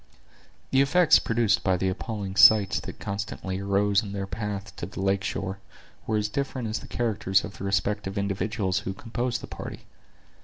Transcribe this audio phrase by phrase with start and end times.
[0.71, 4.99] The effects produced by the appalling sights that constantly arose in their path to the
[4.99, 5.59] lake shore,
[6.07, 9.85] were as different as the characters of the respective individuals who composed the party.